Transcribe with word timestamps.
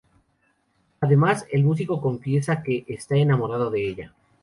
Además, 1.01 1.45
el 1.51 1.63
músico 1.63 2.01
confiesa 2.01 2.63
que 2.63 2.85
está 2.87 3.17
enamorado 3.17 3.69
de 3.69 3.87
ella. 3.87 4.13